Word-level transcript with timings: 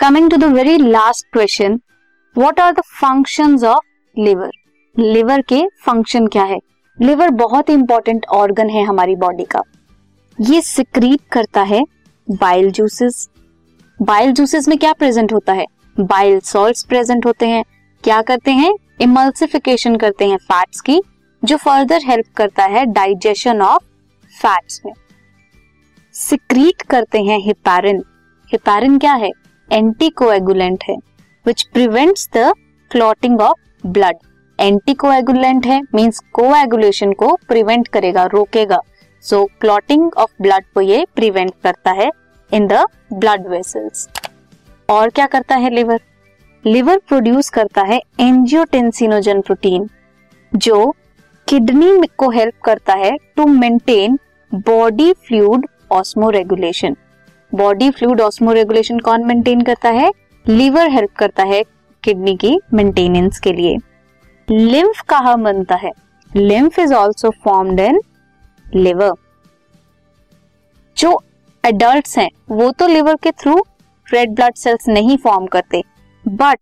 Coming 0.00 0.30
to 0.30 0.36
the 0.36 0.44
very 0.44 0.76
last 0.78 1.26
question 1.32 1.80
what 2.38 2.60
are 2.60 2.72
the 2.72 2.80
functions 2.80 3.64
of 3.64 3.84
liver 4.18 4.50
liver 4.98 5.40
के 5.40 5.66
function 5.66 6.26
क्या 6.26 6.42
है? 6.42 6.58
Liver 7.00 7.30
बहुत 7.30 7.68
ही 7.68 7.74
important 7.74 8.26
organ 8.26 8.70
है 8.70 8.84
हमारी 8.84 9.16
बॉडी 9.16 9.44
का। 9.44 9.62
ये 10.40 10.60
सिक्रीट 10.60 11.20
करता 11.32 11.62
है 11.62 11.82
बाइल 12.30 12.70
जूसेस 12.70 13.28
बाइल 14.02 14.32
जूसेस 14.32 14.68
में 14.68 14.76
क्या 14.78 14.92
प्रेजेंट 14.92 15.32
होता 15.32 15.52
है? 15.52 15.66
बाइल 16.00 16.40
सॉल्ट्स 16.40 16.84
प्रेजेंट 16.84 17.26
होते 17.26 17.48
हैं। 17.48 17.64
क्या 18.04 18.22
करते 18.22 18.50
हैं? 18.50 18.72
इमल्सिफिकेशन 19.00 19.96
करते 19.96 20.28
हैं 20.28 20.36
फैट्स 20.36 20.80
की, 20.80 21.00
जो 21.44 21.56
फर्दर 21.56 22.00
हेल्प 22.04 22.32
करता 22.36 22.64
है 22.64 22.86
डाइजेशन 22.86 23.62
ऑफ़ 23.62 23.84
फैट्स 24.42 24.80
में। 24.86 24.92
सिक्रीट 26.12 26.82
करते 26.82 27.22
हैं 27.22 27.38
हिपैरिन 27.38 28.02
हिपैरिन 28.48 28.98
क्या 28.98 29.14
है? 29.14 29.30
एंटीकोएगुलेंट 29.72 30.84
है 30.88 30.96
which 31.46 31.62
prevents 31.72 32.28
the 32.36 32.52
clotting 32.90 33.40
of 33.40 33.86
blood 33.86 34.16
anticoagulant 34.58 35.66
है 35.66 35.80
मींस 35.94 36.18
कोएगुलेशन 36.32 37.12
को 37.12 37.34
प्रिवेंट 37.48 37.88
करेगा, 37.88 38.24
रोकेगा। 38.24 38.80
सो 39.24 39.44
क्लॉटिंग 39.60 40.10
ऑफ़ 40.16 40.30
ब्लड 40.42 40.64
को 40.74 40.80
ये 40.80 41.06
प्रिवेंट 41.14 41.52
करता 41.62 41.90
है 41.90 42.10
इन 42.52 42.66
द 42.66 42.84
ब्लड 43.12 43.46
वेसल्स 43.46 44.08
और 44.88 45.08
क्या 45.08 45.26
करता 45.26 45.56
है 45.56 45.70
लिवर 45.70 46.00
लिवर 46.64 46.98
प्रोड्यूस 46.98 47.50
करता 47.50 47.82
है 47.82 48.00
एंजियोटेंसिनोजन 48.20 49.40
प्रोटीन 49.40 49.88
जो 50.52 50.94
किडनी 51.48 52.06
को 52.16 52.30
हेल्प 52.30 52.54
करता 52.64 52.94
है 52.94 53.16
to 53.36 53.46
maintain 53.46 54.18
body 54.54 55.12
fluid 55.12 55.66
osmoregulation 56.30 56.96
body 57.52 57.90
fluid 57.90 58.20
osmoregulation 58.52 58.98
कौन 58.98 59.24
मेंटेन 59.24 59.60
करता 59.60 59.88
है? 59.88 60.10
लीवर 60.46 60.90
हेल्प 60.90 61.10
करता 61.18 61.42
है 61.42 61.62
किडनी 62.02 62.36
की 62.36 62.58
मेंटेनेंस 62.74 63.40
के 63.40 63.52
लिए। 63.52 63.76
लिम्फ 64.48 65.00
कहा 65.08 65.34
बनता 65.36 65.74
है? 65.74 65.90
Lymph 66.30 66.78
is 66.78 66.94
also 66.94 67.30
formed 67.44 67.80
in 67.80 68.00
liver 68.66 69.12
जो 70.96 71.20
एडल्ट 71.64 72.08
हैं, 72.18 72.30
वो 72.50 72.70
तो 72.70 72.86
लिवर 72.86 73.16
के 73.16 73.30
थ्रू 73.32 73.62
रेड 74.06 74.34
ब्लड 74.34 74.54
सेल्स 74.54 74.88
नहीं 74.88 75.16
फॉर्म 75.16 75.46
करते। 75.46 75.82
बट 76.24 76.58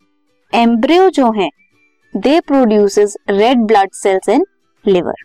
एम्ब्रियो 0.52 1.08
जो 1.10 1.30
हैं 1.32 1.50
they 2.14 2.38
produces 2.40 3.16
red 3.30 3.58
blood 3.58 3.90
cells 3.92 4.28
in 4.28 4.44
liver 4.84 5.24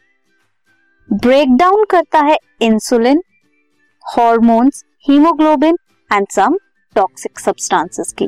break 1.09 1.55
down 1.55 1.85
करता 1.85 2.19
है 2.19 2.37
insulin 2.61 3.23
hormones 4.03 4.83
haemoglobin 5.09 5.77
and 6.13 6.27
some 6.27 6.57
toxic 6.95 7.39
substances 7.39 8.13
की। 8.13 8.27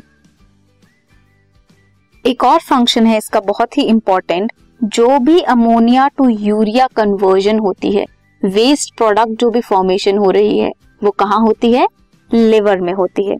एक 2.26 2.44
और 2.44 2.58
फ़ंक्शन 2.60 3.06
है 3.06 3.16
इसका 3.18 3.40
बहुत 3.40 3.78
ही 3.78 3.82
इंपॉर्टेंट 3.82 4.52
जो 4.84 5.18
भी 5.18 5.40
अमोनिया 5.40 6.08
टू 6.08 6.28
यूरिया 6.28 6.86
कन्वर्जन 6.86 7.58
होती 7.58 7.92
है 7.92 8.06
वेस्ट 8.42 8.96
प्रोडक्ट 8.96 9.40
जो 9.40 9.50
भी 9.50 9.60
फॉर्मेशन 9.60 10.18
हो 10.18 10.30
रही 10.30 10.58
है 10.58 10.72
वो 11.04 11.10
कहाँ 11.10 11.40
होती 11.40 11.72
है? 11.72 11.86
लिवर 12.34 12.80
में 12.80 12.92
होती 12.92 13.26
है। 13.26 13.36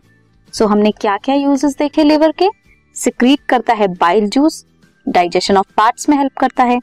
सो 0.53 0.65
so, 0.65 0.71
हमने 0.71 0.91
क्या 0.91 1.17
क्या 1.17 1.35
यूजेस 1.35 1.75
देखे 1.77 2.03
लिवर 2.03 2.31
के? 2.31 2.47
सिक्रीट 2.95 3.39
करता 3.49 3.73
है 3.73 3.87
bile 3.87 4.29
juice 4.29 4.65
digestion 5.09 5.57
of 5.57 5.73
parts 5.77 6.09
में 6.09 6.17
हेल्प 6.17 6.37
करता 6.37 6.63
है। 6.63 6.77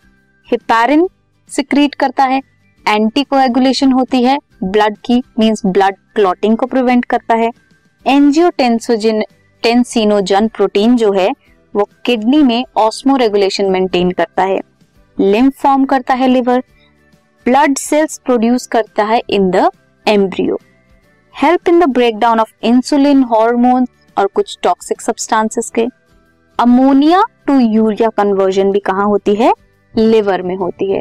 हिपैरिन 0.50 1.08
सिक्रीट 1.48 1.94
करता 1.94 2.24
है। 2.24 2.40
एंटीकोएगुलेशन 2.88 3.92
होती 3.92 4.22
है 4.22 4.38
ब्लड 4.64 4.96
की 5.04 5.22
मींस 5.38 5.62
ब्लड 5.66 5.96
क्लॉटिंग 6.14 6.56
को 6.56 6.66
प्रिवेंट 6.66 7.04
करता 7.04 7.34
है। 7.34 7.50
एंजियोटेंसोजिन 8.06 9.22
टेंसिनोजन 9.62 10.48
प्रोटीन 10.48 10.96
जो 10.96 11.12
है, 11.12 11.30
वो 11.74 11.88
किडनी 12.04 12.42
में 12.42 12.64
ऑस्मो 12.76 13.16
रेगुलेशन 13.16 13.70
मेंटेन 13.70 14.10
करता 14.10 14.42
है। 14.42 14.60
लिम्फ 15.20 15.60
फॉर्म 15.62 15.84
करता 15.84 16.14
है 16.14 16.28
लिवर 16.28 16.62
ब्लड 17.46 17.76
सेल्स 17.78 18.20
प्रोड्यूस 18.24 18.66
करता 18.66 19.04
है 19.04 19.20
in 19.30 19.50
the 19.50 19.70
embryo 20.06 20.58
help 21.34 21.68
in 21.68 21.80
the 21.80 21.84
break 21.84 22.18
down 22.18 22.40
of 22.40 22.52
insulin 22.62 23.22
hormone 23.22 23.86
और 24.18 24.26
कुछ 24.26 24.58
टॉक्सिक 24.62 25.00
सब्सटेंसेस 25.00 25.70
के। 25.74 25.86
अमोनिया 26.58 27.22
टू 27.46 27.58
यूरिया 27.58 28.08
कन्वर्जन 28.08 28.70
भी 28.70 28.80
कहाँ 28.80 29.06
होती 29.06 29.34
है? 29.34 29.52
लिवर 29.94 30.42
में 30.42 30.54
होती 30.56 30.90
है। 30.92 31.00